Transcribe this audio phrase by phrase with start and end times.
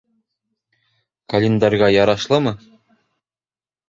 [1.33, 2.55] Календаргә ярашлымы?